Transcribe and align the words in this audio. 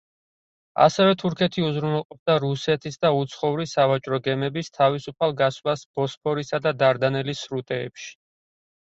ასევე 0.83 1.15
თურქეთი 1.23 1.63
უზრუნველყოფდა 1.65 2.37
რუსეთისა 2.43 2.97
და 3.05 3.11
უცხოური 3.17 3.67
სავაჭრო 3.73 4.19
გემების 4.27 4.71
თავისუფალ 4.77 5.35
გასვლას 5.43 5.83
ბოსფორისა 5.99 6.61
და 6.67 6.73
დარდანელის 6.79 7.43
სრუტეებში. 7.49 8.09